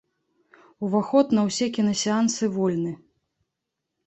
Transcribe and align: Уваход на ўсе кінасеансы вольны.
Уваход 0.87 1.27
на 1.39 1.43
ўсе 1.49 1.65
кінасеансы 1.75 2.51
вольны. 2.57 2.97